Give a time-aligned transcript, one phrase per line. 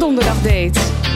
[0.00, 1.09] donderdag deed.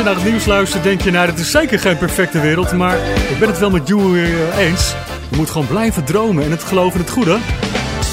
[0.00, 2.72] je naar het nieuws luistert, denk je, nou, het is zeker geen perfecte wereld.
[2.72, 2.96] Maar
[3.30, 4.94] ik ben het wel met Joey eh, eens.
[5.30, 7.38] Je moet gewoon blijven dromen en het geloven in het goede.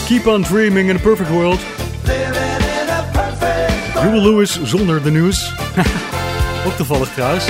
[0.07, 1.59] Keep on dreaming in a perfect world.
[3.93, 5.53] Jewel Lewis zonder de nieuws.
[6.65, 7.45] Ook toevallig trouwens.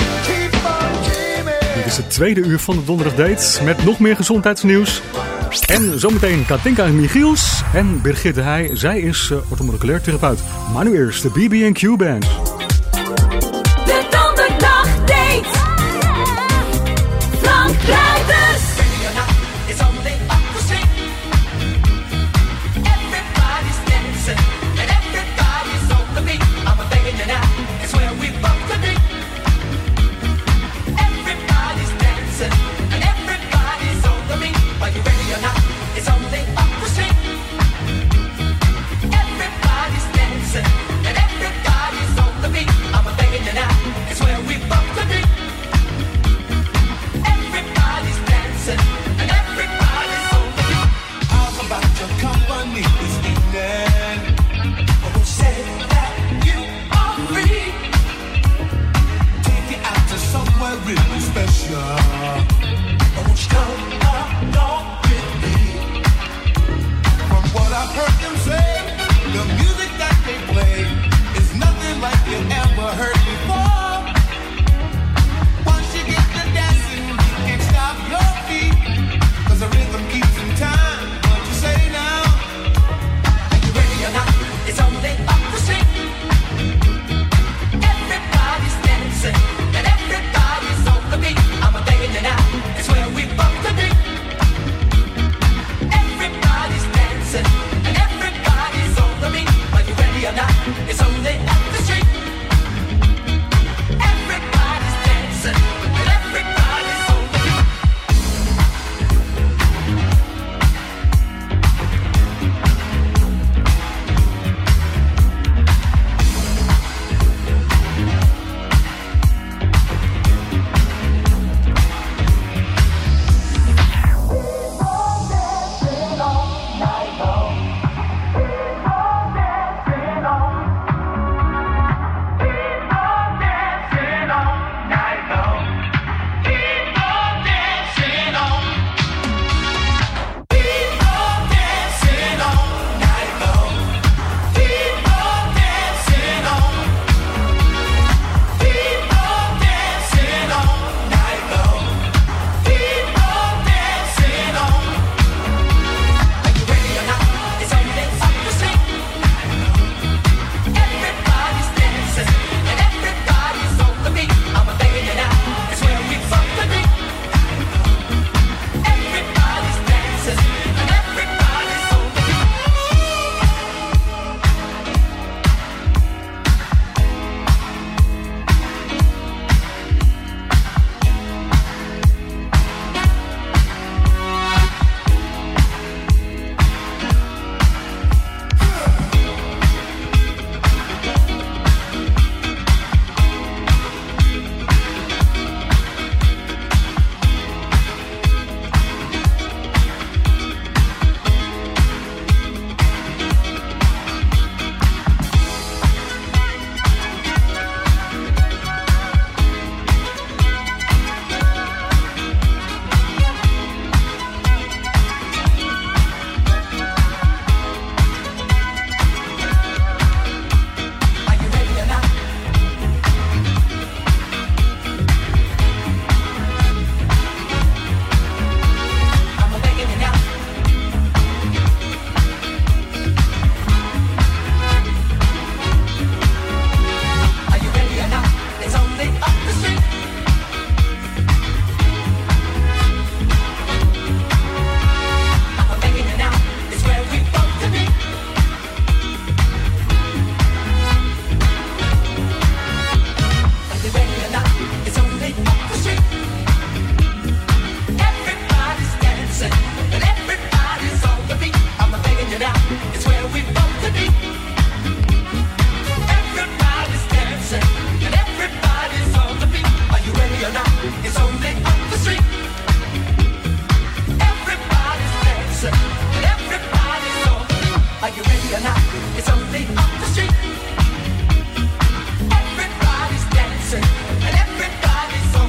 [1.76, 5.02] Dit is het tweede uur van de Donderdag Dates met nog meer gezondheidsnieuws.
[5.68, 8.70] En zometeen Katinka Michiels en Birgitte Heij.
[8.74, 10.40] Zij is uh, therapeut.
[10.74, 12.57] Maar nu eerst de BB&Q Band.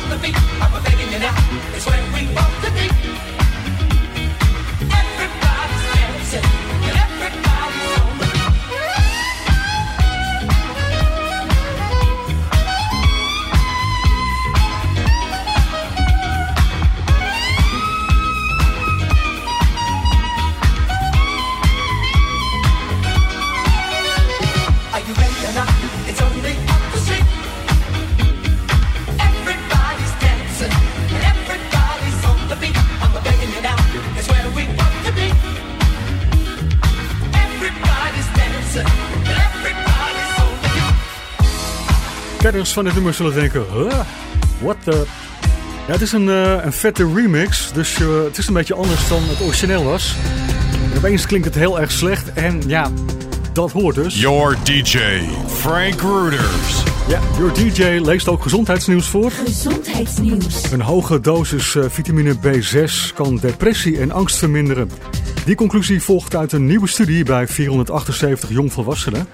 [0.08, 3.38] the feet of a pagan and It's where we want to be.
[42.66, 44.00] Van dit nummer zullen denken, huh?
[44.60, 45.06] What the...
[45.86, 49.08] Ja, het is een, eh, een vette remix, dus eh, het is een beetje anders
[49.08, 50.14] dan het origineel was.
[50.92, 52.90] En opeens klinkt het heel erg slecht en ja,
[53.52, 54.20] dat hoort dus.
[54.20, 54.98] Your DJ,
[55.46, 56.82] Frank Rooters.
[57.08, 59.30] Ja, Your DJ leest ook gezondheidsnieuws voor.
[59.30, 60.72] Gezondheidsnieuws.
[60.72, 64.90] Een hoge dosis eh, vitamine B6 kan depressie en angst verminderen.
[65.44, 69.26] Die conclusie volgt uit een nieuwe studie bij 478 jongvolwassenen.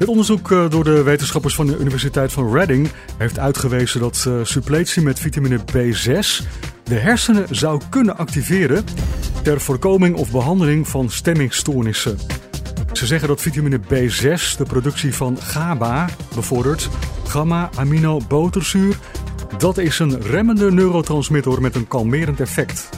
[0.00, 2.88] Het onderzoek eh, door de wetenschappers van de Universiteit van Reading
[3.18, 6.46] heeft uitgewezen dat eh, suppletie met vitamine B6
[6.84, 8.84] de hersenen zou kunnen activeren
[9.42, 12.18] ter voorkoming of behandeling van stemmingstoornissen.
[12.92, 16.88] Ze zeggen dat vitamine B6 de productie van GABA bevordert,
[17.26, 18.96] gamma-aminoboterzuur.
[19.58, 22.88] Dat is een remmende neurotransmitter met een kalmerend effect.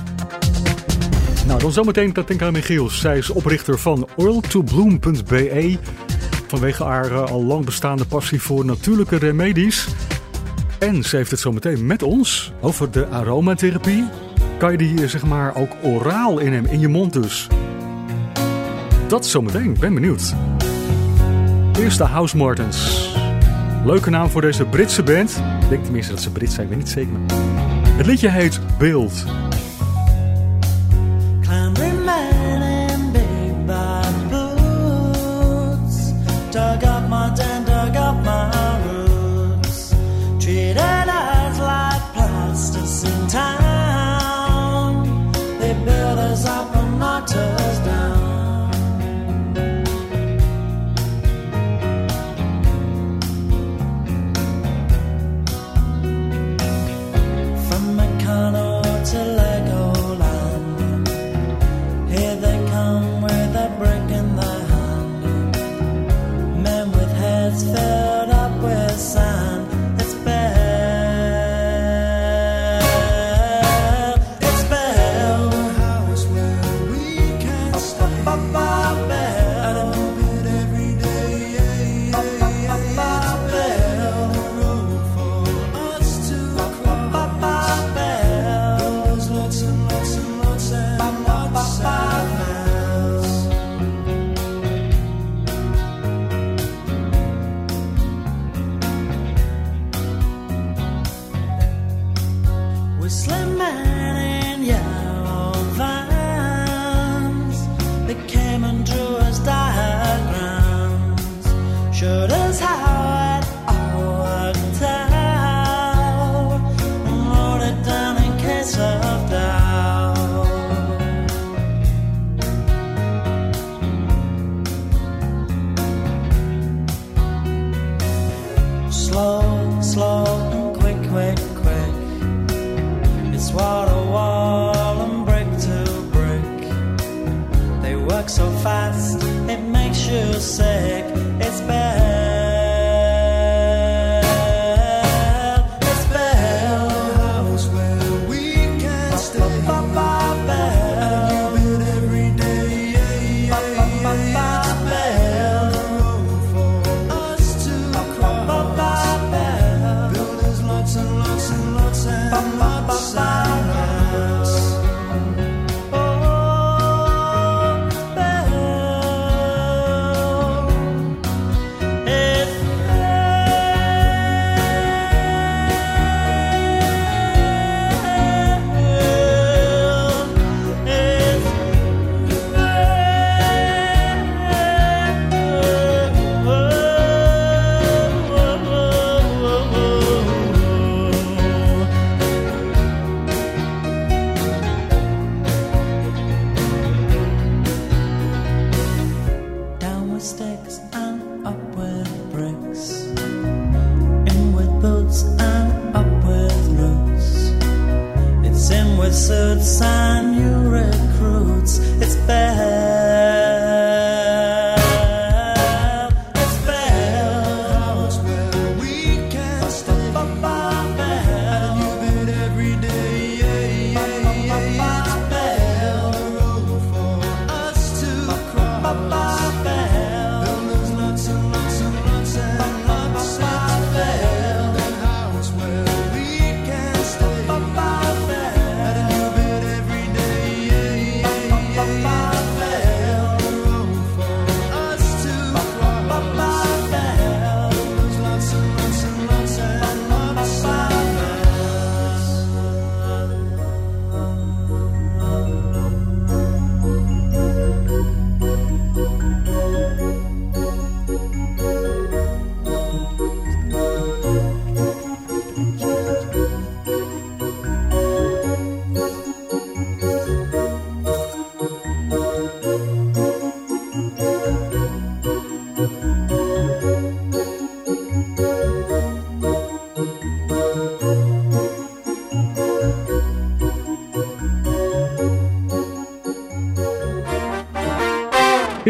[1.47, 3.00] Nou, dan zometeen Katinka Michiels.
[3.00, 5.78] Zij is oprichter van oil2bloom.be.
[6.52, 9.88] Vanwege haar eh, al lang bestaande passie voor natuurlijke remedies.
[10.78, 14.04] En ze heeft het zometeen met ons over de aromatherapie.
[14.59, 17.49] Kan je die eh, zeg maar ook oraal innemen, in je mond dus?
[19.09, 20.35] Dat zometeen, ben benieuwd.
[21.78, 23.11] Eerst de House Martins.
[23.85, 25.42] Leuke naam voor deze Britse band.
[25.62, 27.12] Ik denk tenminste dat ze Brits zijn, ik weet niet zeker.
[27.97, 29.25] Het liedje heet Build.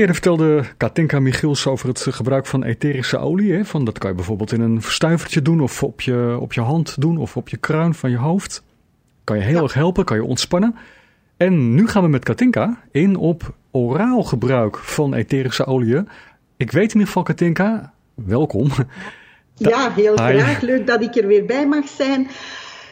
[0.03, 3.53] Eerder vertelde Katinka Michiels over het gebruik van etherische olie.
[3.53, 3.65] Hè?
[3.65, 7.01] Van, dat kan je bijvoorbeeld in een verstuivertje doen of op je, op je hand
[7.01, 8.63] doen of op je kruin van je hoofd.
[9.25, 10.77] Kan je heel erg helpen, kan je ontspannen.
[11.37, 16.09] En nu gaan we met Katinka in op oraal gebruik van etherische oliën.
[16.57, 18.71] Ik weet in ieder geval, Katinka, welkom.
[19.55, 20.61] Ja, heel graag.
[20.61, 22.29] Leuk dat ik er weer bij mag zijn.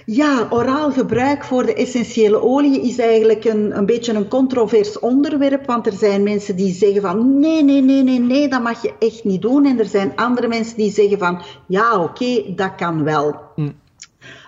[0.06, 5.66] Ja, oraal gebruik voor de essentiële olie is eigenlijk een, een beetje een controvers onderwerp,
[5.66, 8.92] want er zijn mensen die zeggen van nee, nee, nee, nee, nee, dat mag je
[8.98, 9.66] echt niet doen.
[9.66, 13.40] En er zijn andere mensen die zeggen van ja, oké, dat kan wel.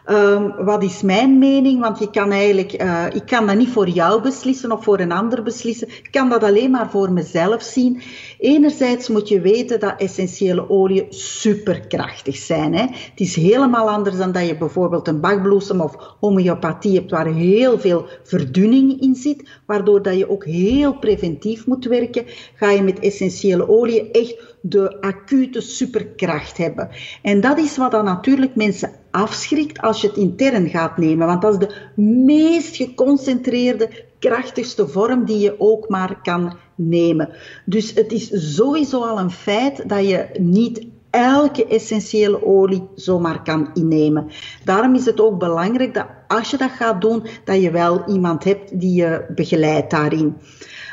[0.04, 1.80] Ehm, wat is mijn mening?
[1.80, 5.12] Want je kan eigenlijk, eh, ik kan dat niet voor jou beslissen of voor een
[5.12, 5.88] ander beslissen.
[5.88, 8.02] Ik kan dat alleen maar voor mezelf zien.
[8.42, 12.74] Enerzijds moet je weten dat essentiële oliën superkrachtig zijn.
[12.74, 12.82] Hè?
[12.82, 17.78] Het is helemaal anders dan dat je bijvoorbeeld een bakbloesem of homeopathie hebt waar heel
[17.78, 22.24] veel verdunning in zit, waardoor dat je ook heel preventief moet werken.
[22.54, 26.88] Ga je met essentiële oliën echt de acute superkracht hebben.
[27.22, 31.26] En dat is wat dan natuurlijk mensen afschrikt als je het intern gaat nemen.
[31.26, 37.28] Want dat is de meest geconcentreerde, krachtigste vorm die je ook maar kan nemen.
[37.64, 43.70] Dus het is sowieso al een feit dat je niet elke essentiële olie zomaar kan
[43.74, 44.30] innemen.
[44.64, 48.44] Daarom is het ook belangrijk dat als je dat gaat doen, dat je wel iemand
[48.44, 50.36] hebt die je begeleidt daarin.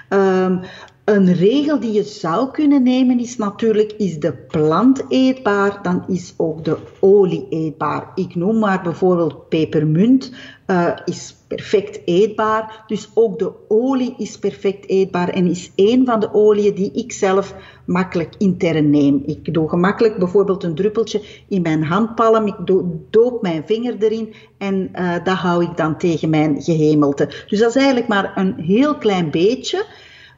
[0.10, 0.58] Ehm,
[1.04, 6.34] een regel die je zou kunnen nemen is natuurlijk, is de plant eetbaar, dan is
[6.38, 8.12] ook de olie eetbaar.
[8.16, 10.32] Ik noem maar bijvoorbeeld pepermunt,
[10.66, 12.84] eh, is perfect eetbaar.
[12.88, 17.12] Dus ook de olie is perfect eetbaar en is één van de oliën die ik
[17.12, 19.24] zelf makkelijk intern neem.
[19.26, 24.34] Ik doe gemakkelijk bijvoorbeeld een druppeltje in mijn handpalm, ik do- doop mijn vinger erin
[24.58, 27.26] en eh, dat hou ik dan tegen mijn gehemelte.
[27.48, 29.86] Dus dat is eigenlijk maar een heel klein beetje.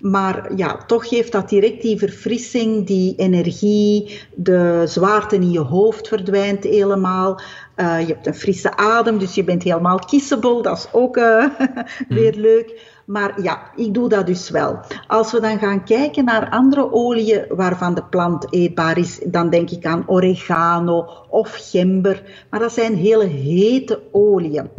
[0.02, 6.08] Maar ja, toch geeft dat direct die verfrissing, die energie, de zwaarte in je hoofd
[6.08, 7.42] verdwijnt helemaal.
[7.76, 10.62] Eh, je hebt een frisse adem, dus je bent helemaal kissable.
[10.62, 11.46] Dat is ook eh,
[12.10, 12.90] weer leuk.
[13.06, 14.80] Maar ja, ik doe dat dus wel.
[15.08, 19.70] Als we dan gaan kijken naar andere oliën waarvan de plant eetbaar is, dan denk
[19.70, 22.24] ik aan oregano of gember.
[22.50, 24.70] Maar dat zijn hele hete oliën.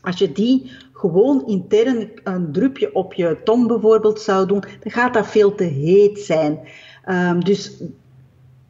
[0.00, 5.14] Als je die gewoon intern een drupje op je tong bijvoorbeeld zou doen, dan gaat
[5.14, 6.60] dat veel te heet zijn.
[7.04, 7.82] Ehm, dus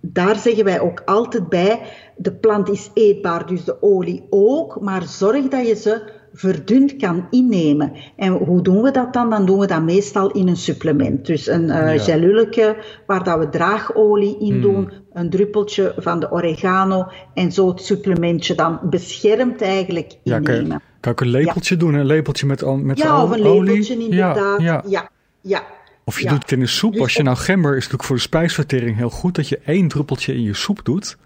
[0.01, 1.81] daar zeggen wij ook altijd bij,
[2.17, 7.27] de plant is eetbaar, dus de olie ook, maar zorg dat je ze verdund kan
[7.31, 7.93] innemen.
[8.17, 9.31] En hoe doen we dat dan?
[9.31, 11.27] Dan doen we dat meestal in een supplement.
[11.27, 11.99] Dus een Ja.
[11.99, 17.81] gelulke waar dat we draagolie in doen, een druppeltje van de oregano en zo het
[17.83, 20.81] supplementje dan beschermt eigenlijk Ja, kan, innemen.
[20.85, 21.95] je, kan ik een lepeltje doen?
[21.95, 23.63] Een lepeltje met, met Ja, al- of een olie?
[23.63, 24.61] lepeltje inderdaad.
[24.61, 25.09] Ja, Ja, ja.
[25.41, 25.63] ja.
[26.05, 26.31] Of je ja.
[26.31, 26.93] doet het in een soep.
[26.93, 29.89] Dus Als je nou gember is natuurlijk voor de spijsvertering heel goed dat je één
[29.89, 31.17] druppeltje in je soep doet.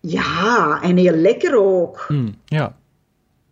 [0.00, 2.04] Ja, en heel lekker ook.
[2.08, 2.76] Hm, ja.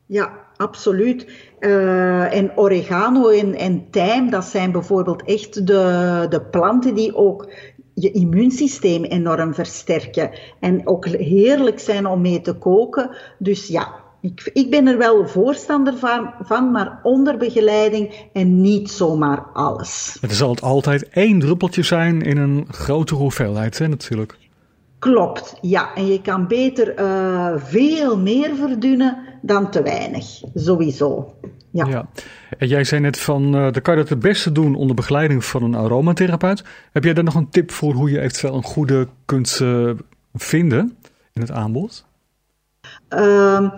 [0.07, 1.27] Ja, absoluut.
[1.59, 7.53] Eh, en oregano en, en tijm, dat zijn bijvoorbeeld echt de, de planten die ook
[7.95, 10.31] je immuunsysteem enorm versterken.
[10.61, 13.11] En ook heerlijk zijn om mee te koken.
[13.39, 18.91] Dus ja, ik, ik ben er wel voorstander van, van, maar onder begeleiding en niet
[18.91, 20.19] zomaar alles.
[20.21, 24.37] Het zal altijd één druppeltje zijn in een grotere hoeveelheid, hè, natuurlijk.
[25.05, 25.95] Klopt, ja.
[25.95, 30.25] En je kan beter eh, veel meer verdunnen dan te weinig.
[30.55, 31.35] Sowieso.
[31.71, 31.87] Ja.
[31.87, 32.09] Ja.
[32.59, 35.45] En jij zei net van, eh dan kan je dat het beste doen onder begeleiding
[35.45, 36.65] van een aromatherapeut.
[36.93, 39.91] Heb jij daar nog een tip voor hoe je eventueel een goede kunt eh,
[40.35, 40.97] vinden
[41.33, 42.07] in het aanbod?
[43.09, 43.69] Ehm,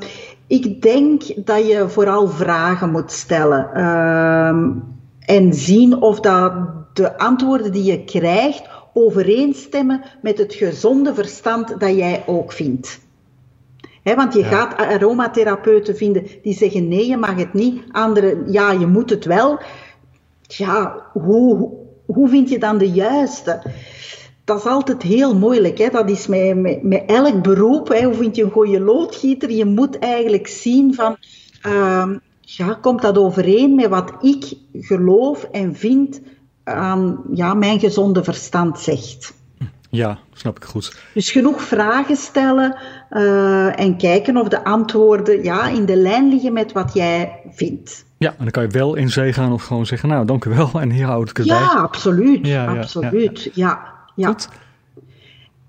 [0.46, 3.74] ik denk dat je vooral vragen moet stellen.
[3.74, 4.70] Ehm,
[5.20, 6.52] en zien of dat
[6.96, 13.00] de antwoorden die je krijgt overeenstemmen met het gezonde verstand dat jij ook vindt.
[14.02, 17.82] Want je gaat aromatherapeuten vinden die zeggen nee, je mag het niet.
[17.92, 19.60] Anderen, ja, je moet het wel.
[20.46, 21.72] Ja, hoe,
[22.06, 23.62] hoe vind je dan de juiste?
[24.44, 25.78] Dat is altijd heel moeilijk.
[25.78, 25.88] Hè?
[25.88, 27.88] Dat is met, met, met elk beroep.
[27.88, 28.04] Hè?
[28.04, 29.50] Hoe vind je een goede loodgieter?
[29.50, 31.16] Je moet eigenlijk zien van...
[31.62, 36.20] ehm, ja, komt dat overeen met wat ik geloof en vind
[36.66, 39.34] aan ja, mijn gezonde verstand zegt?
[39.90, 40.96] Ja, snap ik goed.
[41.14, 42.76] Dus genoeg vragen stellen
[43.10, 48.04] eh, en kijken of de antwoorden ja, in de lijn liggen met wat jij vindt.
[48.18, 50.50] Ja, en dan kan je wel in zee gaan of gewoon zeggen, nou, dank u
[50.50, 50.70] wel.
[50.80, 51.82] En hier houd ik het Ja, bij.
[51.82, 52.46] absoluut.
[52.46, 53.50] Ja, ja, absoluut.
[53.54, 53.80] Ja,
[54.14, 54.28] ja.
[54.28, 54.48] Goed.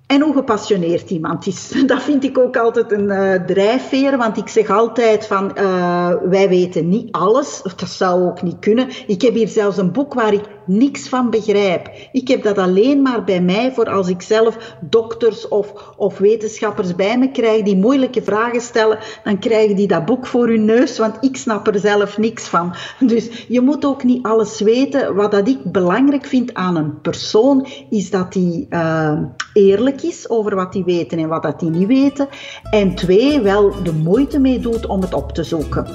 [0.08, 1.74] En hoe gepassioneerd iemand is.
[1.86, 6.50] Dat vind ik ook altijd een eh, drijfveer, want ik zeg altijd van, eh, wij
[6.50, 7.62] weten niet alles.
[7.76, 8.88] Dat zou ook niet kunnen.
[9.08, 11.90] Ik heb hier zelfs een boek waar ik niks van begrijp.
[12.12, 16.96] Ik heb dat alleen maar bij mij voor als ik zelf dokters of, of wetenschappers
[16.96, 20.98] bij me krijg die moeilijke vragen stellen, dan krijgen die dat boek voor hun neus,
[20.98, 22.76] want ik snap er zelf niks van.
[23.00, 25.16] Dus je moet ook niet alles weten.
[25.16, 29.20] Wat dat ik belangrijk vind aan een persoon, is dat die eh,
[29.54, 32.28] eerlijk is over wat die weten en wat dat die niet weten.
[32.72, 35.86] En twee, wel de moeite mee doet om het op te zoeken.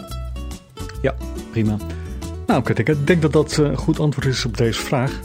[1.03, 1.15] Ja,
[1.51, 1.77] prima.
[2.53, 5.21] Nou, kijk, ik denk dat dat eh, een goed antwoord is op deze vraag.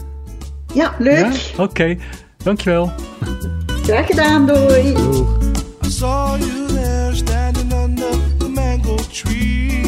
[0.74, 1.32] Ja, leuk.
[1.32, 1.62] Ja?
[1.62, 1.96] Oké,
[2.36, 2.92] dankjewel.
[3.82, 4.92] Graag gedaan, doei.
[4.92, 5.38] Doeg.
[5.86, 9.87] I saw you there standing under the mango tree.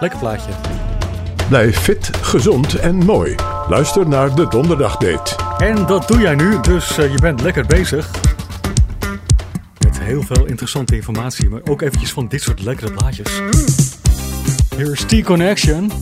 [0.00, 0.50] Lekker plaatje.
[1.48, 3.34] Blijf fit, gezond en mooi.
[3.68, 5.36] Luister naar de Donderdagdate.
[5.58, 8.10] En dat doe jij nu, dus eh, je bent lekker bezig.
[9.78, 13.40] Met heel veel interessante informatie, maar ook eventjes van dit soort lekkere plaatjes.
[14.76, 15.92] Hier is T-Connection.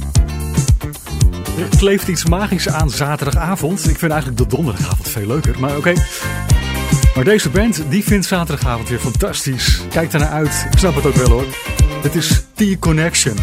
[1.59, 3.89] Er kleeft iets magisch aan zaterdagavond.
[3.89, 5.93] Ik vind eigenlijk de donderdagavond veel leuker, maar oké.
[7.15, 9.81] Maar deze band, die vindt zaterdagavond weer fantastisch.
[9.91, 11.47] Kijk ernaar uit, ik snap het ook wel hoor.
[12.03, 13.37] Het is T-Connection.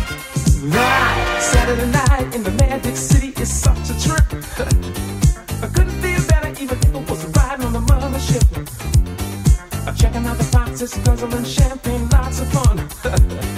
[1.42, 4.28] Saturday night in the Magic City is such a trip.
[5.64, 8.46] I couldn't feel better even if I was riding on the mothership.
[9.88, 13.48] I'm checking out the foxes, guzzling champagne, lots of fun.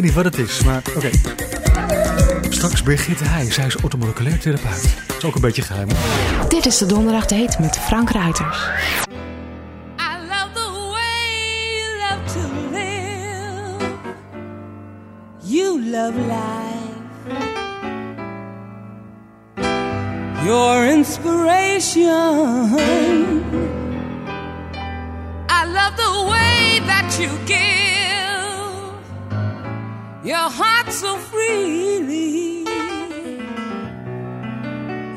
[0.00, 1.10] weet niet wat het is, maar oké.
[2.48, 4.94] Straks Brigitte hij Zij is automoleculair therapeut.
[5.06, 5.88] Dat is ook een beetje geheim.
[6.48, 8.58] Dit is de Donderdag Date met Frank Ruiters.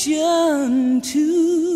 [1.01, 1.76] to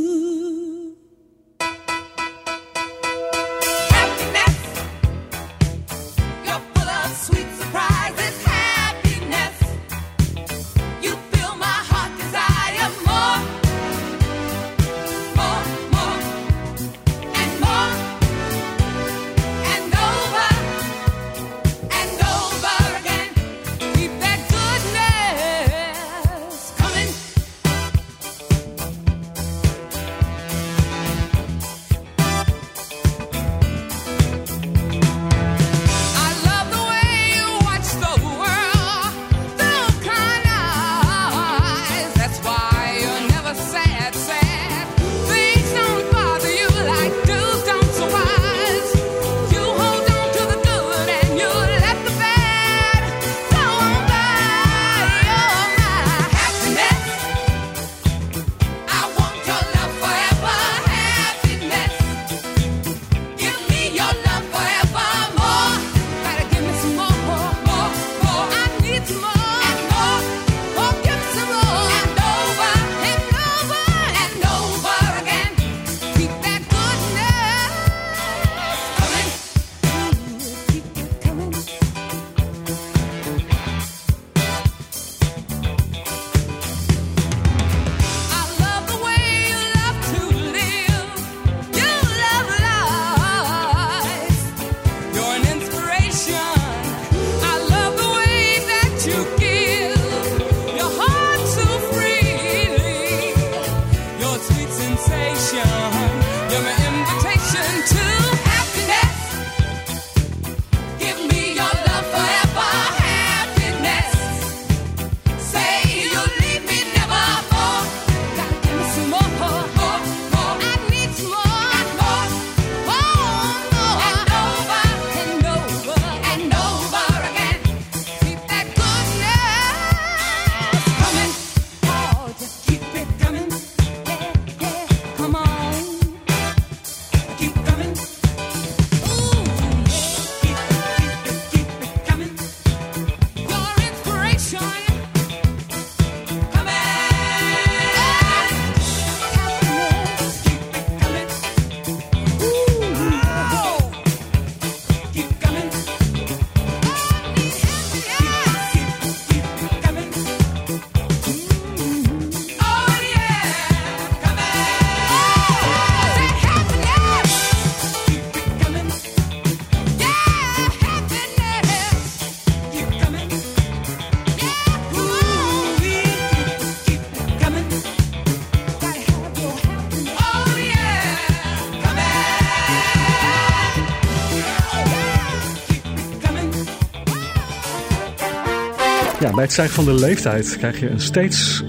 [189.40, 191.64] bij het stijgen van de leeftijd krijg je een steeds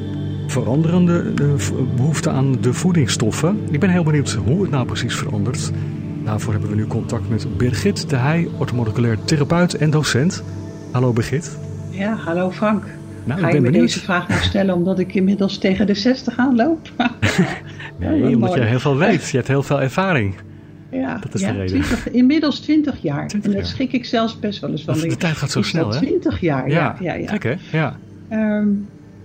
[0.48, 3.60] veranderende eh, behoefte aan de voedingsstoffen.
[3.70, 5.72] Ik ben heel benieuwd hoe het nou precies verandert.
[6.24, 10.44] Daarvoor hebben we nu contact met Birgit de Heij, orthomoleculair therapeut en docent.
[10.92, 11.58] Hallo Birgit.
[11.90, 12.84] Ja, hallo Frank.
[13.24, 13.94] Nou, Ga ik je ben me benieuwd.
[13.94, 16.90] deze vraag nou stellen omdat ik inmiddels tegen de 60 aanloop?
[18.00, 19.30] Nee, omdat je heel veel weet.
[19.30, 20.36] Je hebt heel veel ervaring.
[20.92, 21.82] Ja, Dat is ja, de reden.
[21.82, 23.28] 20 inmiddels 20 jaar.
[23.28, 23.76] 20 en daar jaar.
[23.76, 25.00] schrik ik zelfs best wel eens van.
[25.00, 26.06] De tijd gaat zo is snel, dat hè?
[26.06, 26.96] 20 jaar, ja.
[27.00, 27.28] ja, ja.
[27.28, 27.56] Gek, hè?
[27.78, 27.98] Ja.
[28.28, 28.68] Ehm,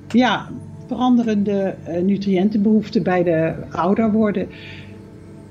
[0.09, 0.49] ja,
[0.87, 4.49] veranderende eh, nutriëntenbehoeften bij de ouder worden.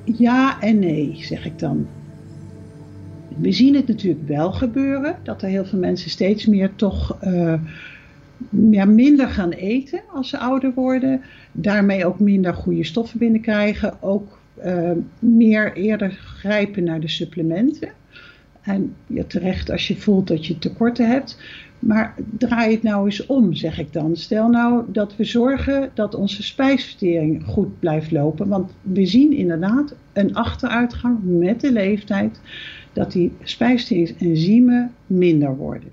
[0.04, 1.88] Ja en nee, zeg ik dan.
[3.38, 7.54] We zien het natuurlijk wel gebeuren, dat er heel veel mensen steeds meer toch eh,
[8.72, 11.22] ja, minder gaan eten als ze ouder worden.
[11.52, 14.02] Daarmee ook minder goede stoffen binnenkrijgen.
[14.02, 17.90] Ook eh, meer eerder grijpen naar de supplementen.
[18.62, 21.38] En ja, terecht als je voelt dat je tekorten hebt.
[21.80, 24.16] Maar draai het nou eens om, zeg ik dan.
[24.16, 28.48] Stel nou dat we zorgen dat onze spijsvertering goed blijft lopen.
[28.48, 32.40] Want we zien inderdaad een achteruitgang met de leeftijd
[32.94, 35.90] dat die spijsverteringsenzymen minder worden.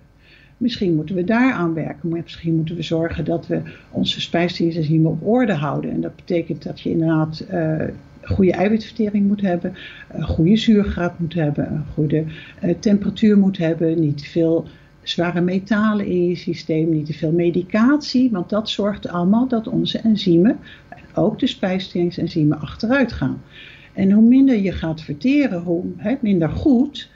[0.57, 2.09] Misschien moeten we daar aan werken.
[2.09, 5.91] Misschien moeten we zorgen dat we onze spijsverteringsenzymen op orde houden.
[5.91, 7.77] En dat betekent dat je inderdaad eh,
[8.23, 9.75] goede eiwitvertering moet hebben,
[10.11, 12.25] een goede zuurgraad moet hebben, een goede
[12.61, 14.67] eh, temperatuur moet hebben, niet te veel
[15.03, 19.99] zware metalen in je systeem, niet te veel medicatie, want dat zorgt allemaal dat onze
[19.99, 20.59] enzymen,
[21.15, 23.43] ook de spijsverteringsenzymen, achteruit gaan.
[23.93, 25.85] En hoe minder je gaat verteren, hoe
[26.21, 27.11] minder goed,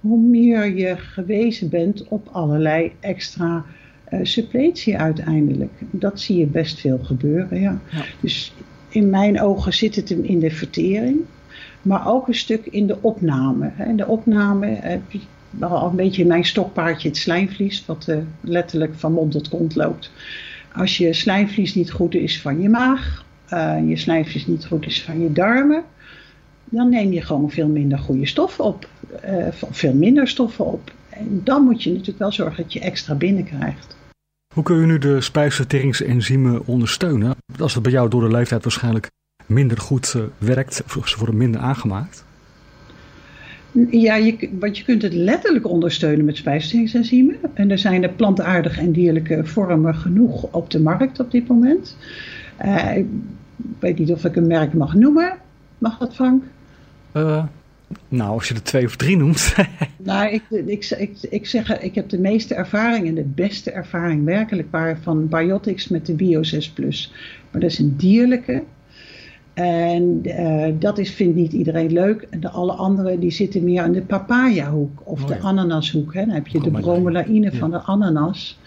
[0.00, 3.64] hoe meer je gewezen bent op allerlei extra
[4.04, 5.72] eh, suppletie uiteindelijk.
[5.90, 7.80] Dat zie je best veel gebeuren, ja.
[8.20, 8.52] Dus
[8.92, 11.20] in mijn ogen zit het hem in de vertering,
[11.82, 13.70] maar ook een stuk in de opname.
[13.74, 13.94] hè.
[13.94, 19.12] De opname heb je wel een beetje mijn stokpaardje het slijmvlies, wat eh, letterlijk van
[19.12, 20.10] mond tot kont loopt.
[20.72, 25.02] Als je slijmvlies niet goed is van je maag, eh, je slijmvlies niet goed is
[25.02, 25.84] van je darmen,
[26.64, 28.88] dan neem je gewoon veel minder goede stoffen op,
[29.22, 30.92] eh, veel minder stoffen op.
[31.10, 33.96] En dan moet je natuurlijk wel zorgen dat je extra binnenkrijgt.
[34.54, 37.34] Hoe kun je nu de spijsverteringsenzymen ondersteunen?
[37.58, 39.10] Als het bij jou door de leeftijd waarschijnlijk
[39.46, 42.24] minder goed eh, werkt, of ze worden minder aangemaakt.
[43.90, 47.36] Ja, je, want je kunt het letterlijk ondersteunen met spijsverteringsenzymen.
[47.54, 51.96] En er zijn er plantaardige en dierlijke vormen genoeg op de markt op dit moment.
[52.56, 53.06] Eh, ik
[53.78, 55.36] weet niet of ik een merk mag noemen.
[55.78, 56.42] Mag dat, Frank?
[57.12, 57.44] Eh,
[58.08, 59.54] nou, als je er twee of drie noemt.
[60.04, 64.24] Nou, ik, ik, ik, ik zeg, ik heb de meeste ervaring en de beste ervaring
[64.24, 67.12] werkelijk waar van Biotics met de Bio 6 Plus.
[67.52, 68.62] Maar dat is een dierlijke.
[69.54, 72.26] En eh, dat is, vindt niet iedereen leuk.
[72.30, 76.14] En de alle andere die zitten meer in de papayahoek of Oh de ananashoek.
[76.14, 76.24] Hè.
[76.24, 77.00] Dan heb je de Bromelaïne.
[77.02, 77.58] bromelaïne Ja.
[77.58, 78.58] van de ananas.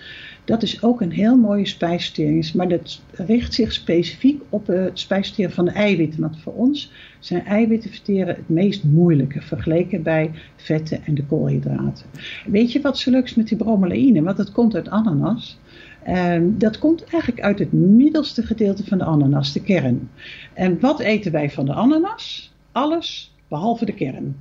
[0.43, 2.53] Dat is ook een heel mooie spijsvertering.
[2.53, 6.21] Maar dat richt zich specifiek op het spijsverteren van de eiwitten.
[6.21, 12.05] Want voor ons zijn eiwitten verteren het meest moeilijke vergeleken bij vetten en de koolhydraten.
[12.45, 14.21] Weet je wat zo leuk is met die bromelaïne?
[14.21, 15.59] Want dat komt uit ananas.
[16.05, 20.09] En dat komt eigenlijk uit het middelste gedeelte van de ananas, de kern.
[20.53, 22.53] En wat eten wij van de ananas?
[22.71, 24.35] Alles behalve de kern.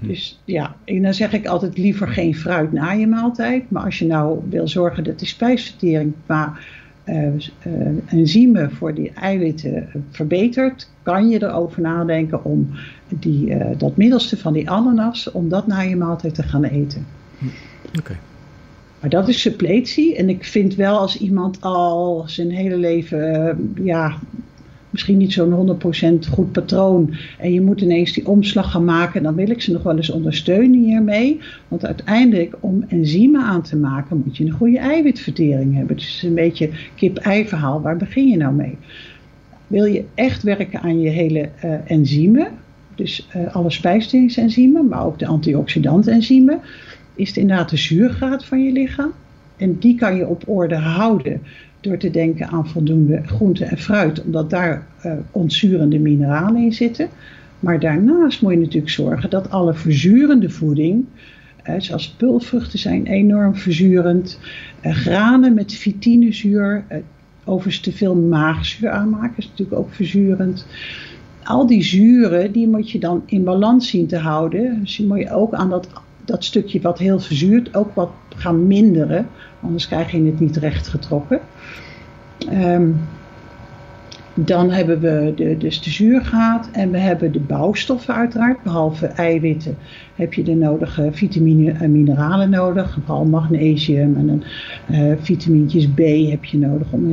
[0.00, 3.70] Dus ja, en dan zeg ik altijd liever geen fruit na je maaltijd.
[3.70, 6.56] Maar als je nou wil zorgen dat die spijsvertering qua
[7.04, 7.28] eh,
[8.06, 12.70] enzymen voor die eiwitten eh, verbetert, kan je erover nadenken om
[13.08, 17.06] die, dat middelste van die ananas, om dat na je maaltijd te gaan eten.
[17.98, 18.16] Oké.
[19.00, 20.16] Maar dat is suppletie.
[20.16, 24.18] En ik vind wel als iemand al zijn hele leven, eh, ja,
[24.90, 27.14] misschien niet zo'n 100% goed patroon.
[27.38, 29.22] En je moet ineens die omslag gaan maken.
[29.22, 31.40] Dan wil ik ze nog wel eens ondersteunen hiermee.
[31.68, 35.96] Want uiteindelijk, om enzymen aan te maken, moet je een goede eiwitvertering hebben.
[35.96, 37.80] Dus het is een beetje kip-ei verhaal.
[37.80, 38.78] Waar begin je nou mee?
[39.66, 42.48] Wil je echt werken aan je hele eh, enzymen,
[42.94, 46.60] dus eh, alle spijsverteringsenzymen, maar ook de antioxidantenzymen,
[47.16, 49.12] is het inderdaad de zuurgraad van je lichaam.
[49.56, 51.42] En die kan je op orde houden
[51.80, 57.08] door te denken aan voldoende groente en fruit, omdat daar eh, ontzurende mineralen in zitten.
[57.60, 61.04] Maar daarnaast moet je natuurlijk zorgen dat alle verzurende voeding,
[61.62, 64.38] eh, zoals pulvruchten zijn enorm verzurend,
[64.80, 66.98] eh, granen met fitinezuur, eh,
[67.44, 70.66] overigens te veel maagzuur aanmaken is natuurlijk ook verzurend.
[71.42, 74.80] Al die zuren, die moet je dan in balans zien te houden.
[74.80, 75.88] Dus die moet je ook aan dat,
[76.26, 79.26] dat stukje wat heel verzuurt ook wat gaan minderen.
[79.60, 81.40] Anders krijg je het niet recht getrokken.
[82.50, 82.90] Ehm,
[84.38, 88.62] Dan hebben we de, dus de zuurgraad en we hebben de bouwstoffen uiteraard.
[88.62, 89.76] Behalve eiwitten
[90.14, 92.98] heb je de nodige vitamine en mineralen nodig.
[93.04, 94.42] Vooral magnesium en een,
[95.20, 95.98] vitamintjes B
[96.30, 97.10] heb je nodig om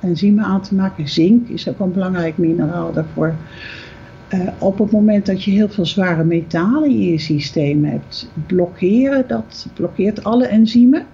[0.00, 1.08] enzymen aan te maken.
[1.08, 3.34] Zink is ook een belangrijk mineraal daarvoor.
[4.32, 9.24] Eh, op het moment dat je heel veel zware metalen in je systeem hebt, blokkeren
[9.28, 11.06] dat blokkeert alle enzymen.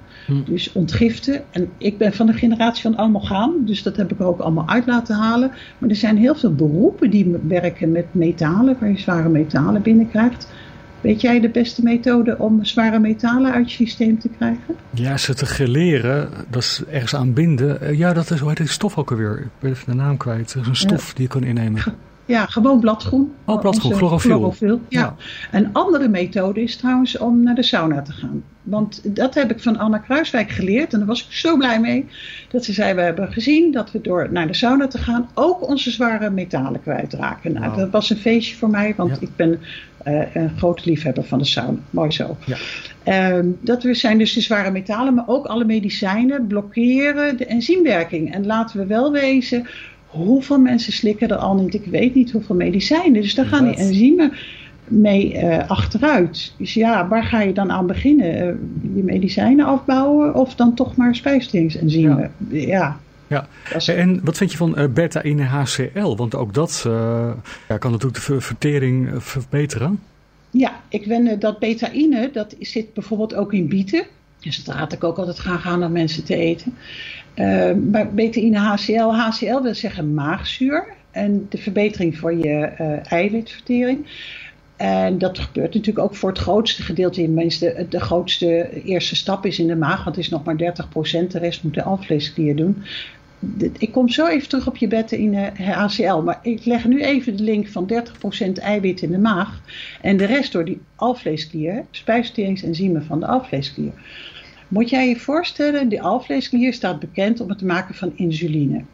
[0.45, 1.43] Dus ontgiften.
[1.51, 4.41] En ik ben van de generatie van allemaal gaan, dus dat heb ik er ook
[4.41, 5.51] allemaal uit laten halen.
[5.79, 10.53] Maar er zijn heel veel beroepen die werken met metalen, waar je zware metalen binnenkrijgt.
[11.01, 14.75] Weet jij de beste methode om zware metalen uit je systeem te krijgen?
[14.91, 17.81] Ja, ze te geleren, dat is ergens aan binden.
[17.81, 19.39] Eh, ja, dat is, hoe heet die stof ook alweer?
[19.39, 20.55] Ik ben even de naam kwijt.
[20.55, 21.83] Dat is een stof die je kan innemen.
[22.29, 23.33] Ja, gewoon bladgroen.
[23.45, 24.81] Oh, bladgroen, chlorofiel.
[24.89, 25.17] Ja.
[25.53, 28.43] Een andere methode is trouwens om naar de sauna te gaan.
[28.63, 30.93] Want dat heb ik van Anna Kruiswijk geleerd.
[30.93, 32.07] En daar was ik zo blij mee.
[32.51, 35.29] Dat ze zei, we hebben gezien dat we door naar de sauna te gaan...
[35.35, 37.53] ook onze zware metalen kwijtraken.
[37.53, 38.95] Nou, dat was een feestje voor mij.
[38.97, 39.61] Want ik ben
[40.03, 41.79] eh, een grote liefhebber van de sauna.
[41.91, 42.37] Mooi zo.
[42.47, 42.57] Ja.
[43.03, 48.35] Ehm, dat we zijn dus de zware metalen, maar ook alle medicijnen blokkeren de enzymwerking.
[48.35, 49.67] En laten we wel wezen,
[50.09, 51.75] hoeveel mensen slikken er al niet?
[51.75, 53.23] Ik weet niet hoeveel medicijnen.
[53.23, 54.33] Dus daar gaan die enzymen
[54.85, 56.55] mee eh, achteruit.
[56.59, 58.35] Dus ja, waar ga je dan aan beginnen?
[58.35, 58.47] Eh,
[58.97, 62.31] je medicijnen afbouwen of dan toch maar spijsverteringsenzymen?
[62.51, 63.01] Ja.
[63.27, 63.47] Ja.
[63.73, 66.17] Dat is- En wat vind je van eh, beta-ine HCl?
[66.17, 67.31] Want ook dat eh,
[67.69, 70.01] ja, kan natuurlijk de ver- vertering eh, verbeteren.
[70.51, 74.05] Ja, ik wende dat betaïne, dat zit bijvoorbeeld ook in bieten.
[74.41, 76.75] Dus dat raad ik ook altijd graag aan aan mensen te eten.
[77.39, 80.87] Eh, maar betaïne HCl, HCl wil zeggen maagzuur.
[81.11, 84.07] En de verbetering van je eh, eiwitvertering.
[84.77, 87.35] En dat gebeurt natuurlijk ook voor het grootste gedeelte in.
[87.35, 91.27] De, de grootste eerste stap is in de maag, want het is nog maar 30%.
[91.27, 92.83] De rest moet de alvleesklier doen.
[93.79, 96.17] Ik kom zo even terug op je beta-ine HCl.
[96.17, 97.91] Maar ik leg nu even de link van
[98.49, 99.61] 30% eiwit in de maag.
[100.01, 103.93] En de rest door die alvleesklier, spijsverteringsenzymen van de alvleesklier.
[104.69, 108.85] Moet jij je voorstellen, die alvleesklier staat bekend om het maken van insuline.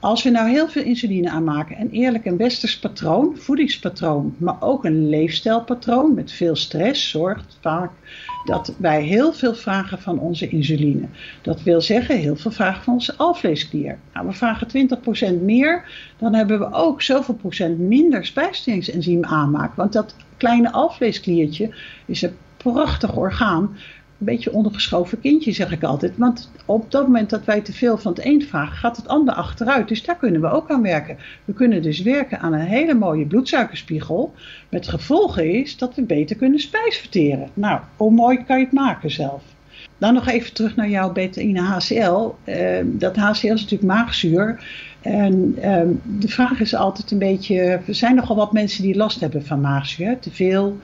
[0.00, 4.84] Als we nou heel veel insuline aanmaken en eerlijk een westers patroon, voedingspatroon, maar ook
[4.84, 7.90] een leefstijlpatroon met veel stress zorgt vaak
[8.44, 11.06] dat wij heel veel vragen van onze insuline.
[11.42, 13.98] Dat wil zeggen heel veel vragen van onze alvleesklier.
[14.14, 14.88] Nou, we vragen
[15.38, 15.84] 20% meer,
[16.18, 19.74] dan hebben we ook zoveel procent minder spijsverteringsenzym aanmaak.
[19.74, 21.74] Want dat kleine alvleeskliertje
[22.06, 23.76] is een prachtig orgaan
[24.18, 26.16] een beetje ondergeschoven kindje, zeg ik altijd.
[26.16, 29.34] Want op dat moment dat wij te veel van het een vragen, gaat het ander
[29.34, 29.88] achteruit.
[29.88, 31.16] Dus daar kunnen we ook aan werken.
[31.44, 34.34] We kunnen dus werken aan een hele mooie bloedsuikerspiegel.
[34.68, 37.48] Met gevolgen is dat we beter kunnen spijsverteren.
[37.54, 39.42] Nou, hoe mooi kan je het maken zelf?
[39.98, 42.34] Dan nog even terug naar jouw beta-ine HCl.
[42.44, 44.64] Eh, dat HCl is natuurlijk maagzuur.
[45.00, 47.80] En ehm, de vraag is altijd een beetje...
[47.86, 50.18] Er zijn nogal wat mensen die last hebben van maagzuur.
[50.18, 50.76] Te veel,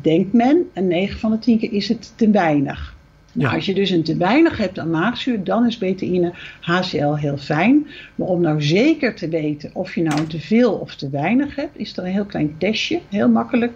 [0.00, 0.62] denkt men.
[0.72, 2.94] En 9 van de 10 keer is het te weinig.
[3.32, 3.54] Nou, Ja.
[3.56, 7.86] Als je dus een te weinig hebt aan maagzuur, dan is beta-ine HCl heel fijn.
[8.14, 11.56] Maar om nou zeker te weten of je nou een te veel of te weinig
[11.56, 13.72] hebt, is er een heel klein testje, heel makkelijk.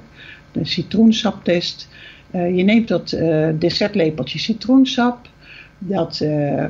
[0.53, 1.89] De citroensaptest.
[2.31, 5.29] Eh, je neemt dat eh dessertlepeltje citroensap.
[5.79, 6.65] Dat eh,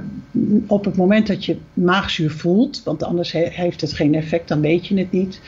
[0.66, 4.61] op het moment dat je maagzuur voelt, want anders he- heeft het geen effect, dan
[4.61, 5.40] weet je het niet.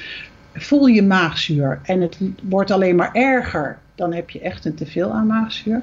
[0.53, 5.13] Voel je maagzuur en het wordt alleen maar erger, dan heb je echt een teveel
[5.13, 5.83] aan maagzuur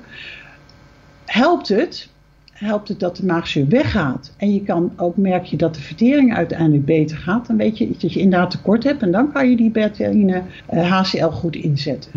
[1.26, 2.10] helpt het,
[2.52, 4.34] helpt het dat de maagzuur weggaat.
[4.38, 7.48] En je kan ook merk je dat de vertering uiteindelijk beter gaat.
[7.48, 9.02] Dan weet je dat je inderdaad tekort hebt.
[9.02, 12.12] En dan kan je die eh, HCl goed inzetten.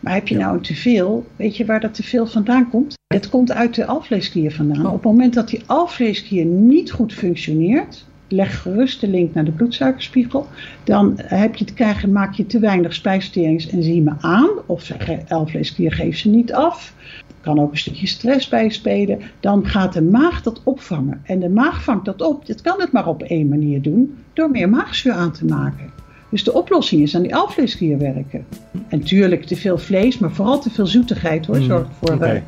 [0.00, 2.94] Maar heb je nou een teveel, weet je waar dat teveel vandaan komt?
[3.06, 4.86] Het komt uit de alvleesklier vandaan.
[4.86, 9.50] Op het moment dat die alvleesklier niet goed functioneert, leg gerust de link naar de
[9.50, 10.46] bloedsuikerspiegel.
[10.84, 14.48] Dan heb je te krijgen, maak je te weinig spijsverteringsenzymen aan.
[14.66, 14.92] Of
[15.28, 16.94] alvleesklier geeft ze niet af.
[17.26, 19.18] Er kan ook een stukje stress bij spelen.
[19.40, 21.20] Dan gaat de maag dat opvangen.
[21.24, 22.46] En de maag vangt dat op.
[22.46, 24.18] Dit kan het maar op één manier doen.
[24.32, 25.90] Door meer maagzuur aan te maken.
[26.30, 28.44] Dus de oplossing is aan die alvleesklier werken.
[28.88, 31.56] En tuurlijk te veel vlees, maar vooral te veel zoetigheid hoor.
[31.56, 32.40] Mm, Zorgt voor eh,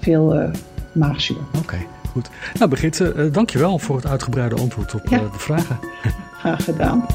[0.00, 0.50] veel eh,
[0.92, 1.36] maagzuur.
[1.58, 1.76] Oké,
[2.10, 2.30] goed.
[2.58, 5.18] Nou, Brigitte, eh, dankjewel voor het uitgebreide antwoord op Ja.
[5.18, 5.78] eh, de vragen.
[6.38, 7.06] Graag gedaan.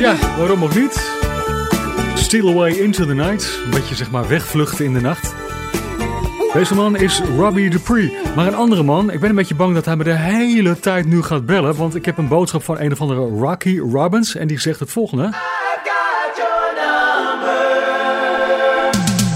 [0.00, 1.10] Ja, waarom ook niet?
[2.14, 3.60] Steal Away into the Night.
[3.64, 5.34] Een beetje zeg maar wegvluchten in de nacht.
[6.52, 8.16] Deze man is Robbie Dupree.
[8.36, 11.06] Maar een andere man, ik ben een beetje bang dat hij me de hele tijd
[11.06, 11.76] nu gaat bellen.
[11.76, 14.34] Want ik heb een boodschap van een of andere Rocky Robbins.
[14.34, 15.32] En die zegt het volgende.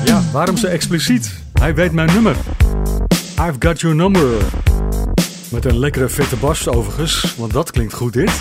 [0.04, 1.32] Ja, waarom zo expliciet?
[1.52, 2.36] Hij weet mijn nummer.
[3.40, 4.28] I've got your number.
[5.50, 8.32] Met een lekkere vette bas overigens, want dat klinkt goed dit.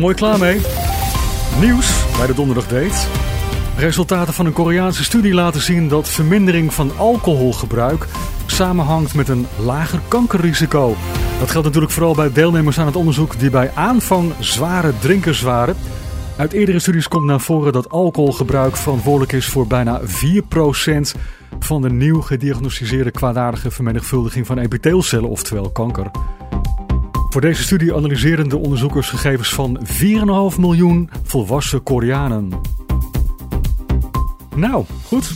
[0.00, 0.60] Mooi klaar mee.
[1.60, 3.06] Nieuws bij de Donderdag Date.
[3.76, 8.06] Resultaten van een Koreaanse studie laten zien dat vermindering van alcoholgebruik
[8.46, 10.96] samenhangt met een lager kankerrisico.
[11.38, 15.76] Dat geldt natuurlijk vooral bij deelnemers aan het onderzoek die bij aanvang zware drinkers waren.
[16.36, 20.04] Uit eerdere studies komt naar voren dat alcoholgebruik verantwoordelijk is voor bijna 4%
[21.58, 26.10] van de nieuw gediagnosticeerde kwaadaardige vermenigvuldiging van epiteelcellen, oftewel kanker.
[27.30, 29.80] Voor deze studie analyseren de onderzoekers gegevens van
[30.52, 32.60] 4,5 miljoen volwassen Koreanen.
[34.54, 35.32] Nou, goed.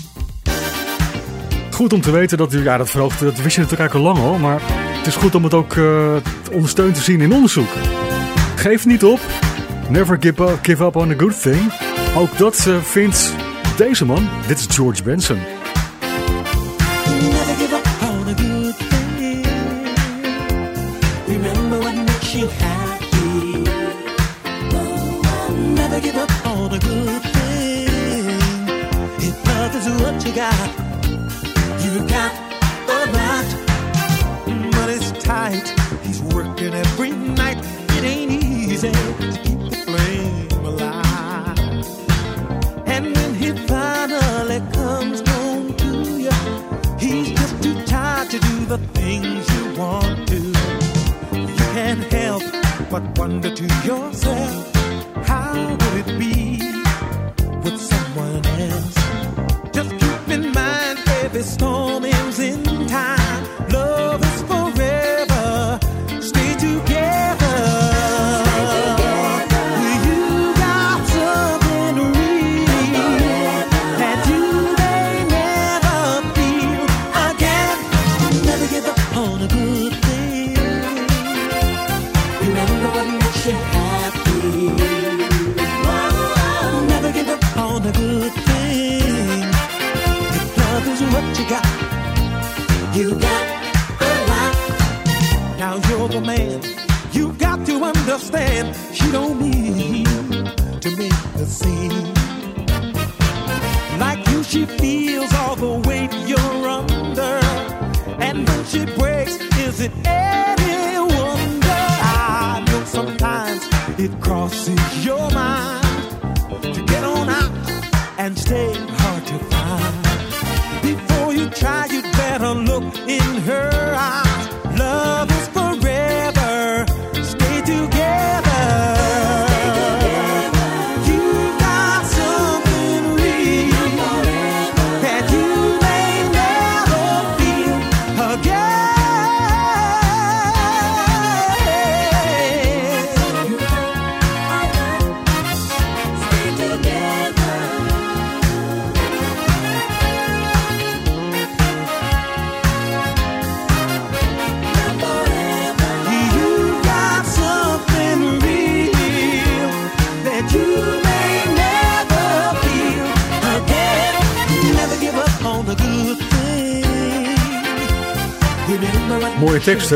[1.70, 4.18] Goed om te weten dat u, ja, dat verhoogt, dat wist je natuurlijk al lang
[4.18, 4.60] hoor, maar
[4.96, 6.16] het is goed om het ook eh,
[6.52, 7.68] ondersteund te zien in onderzoek.
[8.56, 9.20] Geef niet op.
[9.88, 11.72] Never give up, give up on a good thing.
[12.16, 13.34] Ook dat eh, vindt
[13.76, 14.28] deze man.
[14.46, 15.53] Dit is George Benson.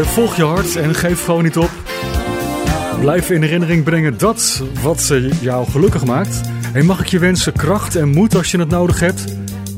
[0.08, 1.70] Volg je hart en geef gewoon niet op.
[3.00, 6.40] Blijf in herinnering brengen dat wat jou gelukkig maakt.
[6.72, 9.24] En mag ik je wensen kracht en moed als je het nodig hebt.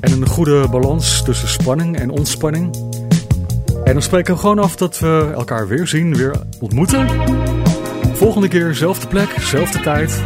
[0.01, 2.77] En een goede balans tussen spanning en ontspanning.
[3.85, 7.09] En dan spreken we gewoon af dat we elkaar weer zien, weer ontmoeten.
[8.13, 10.23] Volgende keer, zelfde plek, zelfde tijd.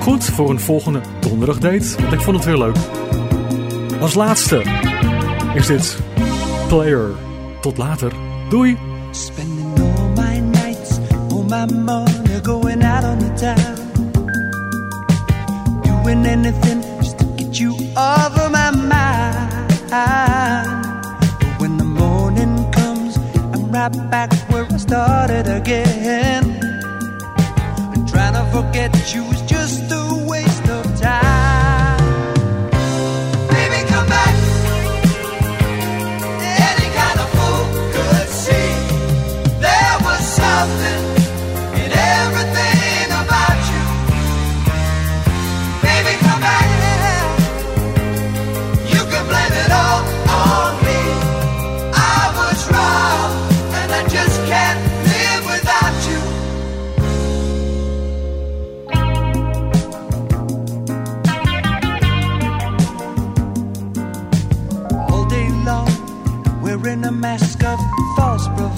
[0.00, 2.76] Goed voor een volgende donderdag date, want ik vond het weer leuk.
[4.00, 4.62] Als laatste
[5.54, 5.98] is dit
[6.68, 7.10] Player.
[7.60, 8.12] Tot later.
[8.48, 8.89] Doei!
[9.12, 10.98] Spending all my nights,
[11.32, 13.76] all my money going out on the town.
[15.82, 19.50] Doing anything just to get you off of my mind.
[21.40, 23.16] But when the morning comes,
[23.52, 26.44] I'm right back where I started again.
[27.92, 29.39] And trying to forget you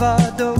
[0.03, 0.55] bravado.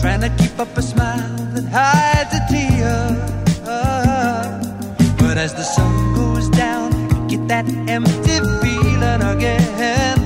[0.00, 2.96] Trying to keep up a smile that hides a tear.
[5.18, 10.23] But as the sun goes down, you get that empty feeling again.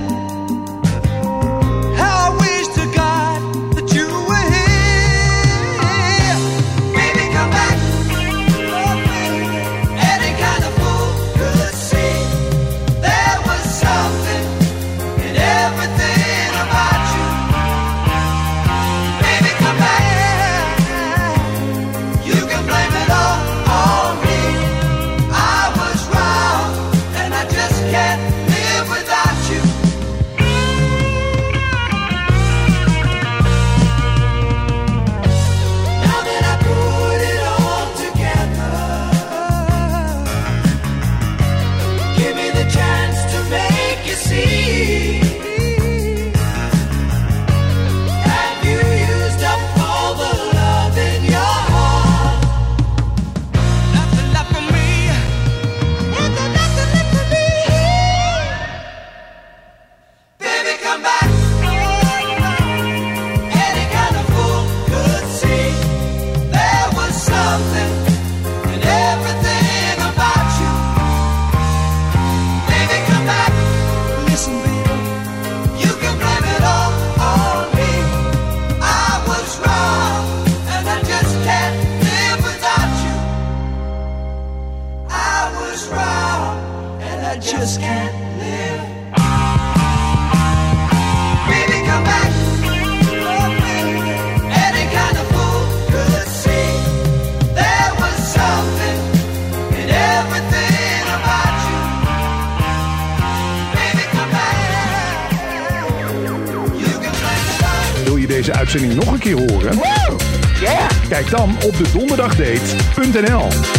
[113.13, 113.78] Kijk